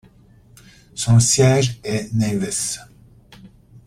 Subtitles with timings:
[0.95, 2.79] Son siège est Neves.